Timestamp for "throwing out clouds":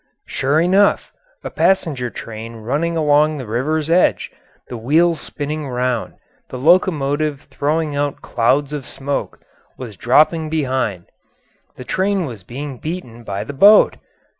7.51-8.73